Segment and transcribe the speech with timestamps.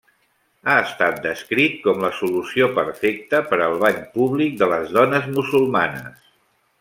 [0.69, 6.25] Ha estat descrit com la solució perfecta per al bany públic de les dones musulmanes.